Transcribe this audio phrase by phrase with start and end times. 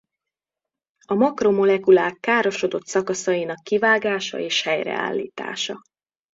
[1.05, 5.79] A makromolekulák károsodott szakaszainak kivágása és helyreállítása.